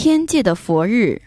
[0.00, 1.22] 天界的佛日，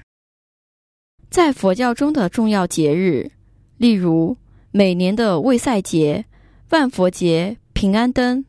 [1.29, 3.29] 在佛教中的重要节日，
[3.75, 4.37] 例如
[4.71, 6.23] 每年的卫赛节、
[6.69, 8.45] 万佛节、平安灯。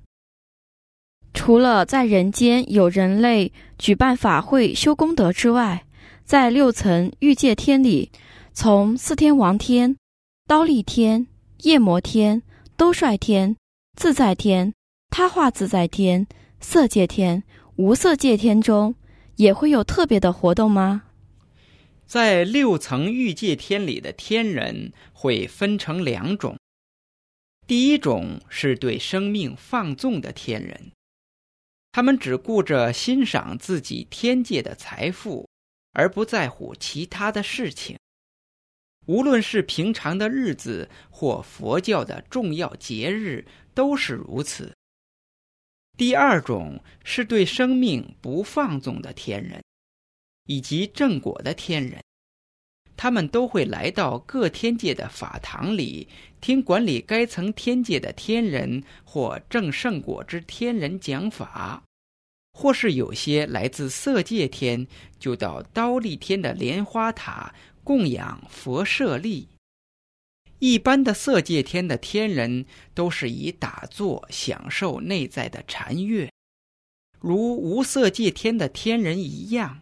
[1.35, 5.85] 除了在人间有人类举办法会修功德之外，
[6.25, 8.13] 在六层欲界天里，
[8.53, 9.97] 从四天王天、
[10.47, 11.27] 刀立天、
[11.63, 12.41] 夜魔天、
[12.77, 13.57] 兜率天、
[13.97, 14.73] 自在天、
[15.11, 16.29] 他化自在天、
[16.61, 17.43] 色界天、
[17.75, 18.95] 无色界天中，
[19.43, 21.03] 也会有特别的活动吗？
[22.07, 26.57] 在六层欲界天里的天人会分成两种，
[27.67, 30.93] 第一种是对生命放纵的天人。
[31.91, 35.49] 他们只顾着欣赏自己天界的财富，
[35.93, 37.99] 而不在乎其他的事情。
[39.07, 44.73] 无论是平常的日子或佛教的重要节日，都是如此。
[45.97, 49.63] 第二种是对生命不放纵的天人，
[50.47, 52.03] 以及正果的天人，
[52.97, 56.09] 他们都会来到各天界的法堂里，
[56.41, 61.83] 听管理该层天界的天人或正圣果之天人讲法。
[62.55, 64.87] 或是有些来自色界天，
[65.19, 69.49] 就到刀立天的莲花塔供养佛舍利。
[70.65, 76.31] 一般的色界天的天人都是以打坐享受内在的禅悦，
[77.19, 79.81] 如无色界天的天人一样。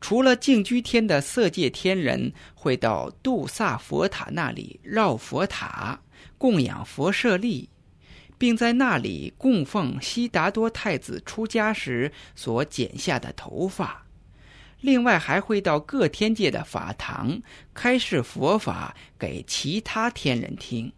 [0.00, 6.00] 除了净居天的色界天人会到杜萨佛塔那里绕佛塔
[6.38, 7.68] 供养佛舍利。
[8.38, 14.06] 并在那里供奉悉达多太子出家时所剪下的头发，
[14.80, 17.42] 另外还会到各天界的法堂
[17.74, 20.92] 开示佛法给其他天人听。